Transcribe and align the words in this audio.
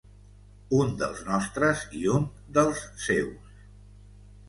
Un 0.77 0.95
dels 1.01 1.21
nostres 1.27 1.85
i 2.01 2.03
un 2.17 2.27
dels 2.59 2.85
seus. 3.07 3.57